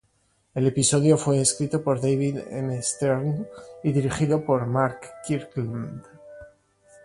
[0.55, 2.81] El episodio fue escrito por David M.
[2.81, 3.45] Stern
[3.83, 6.01] y dirigido por Mark Kirkland.